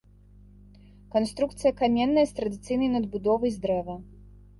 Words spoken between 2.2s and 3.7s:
з традыцыйнай надбудовай з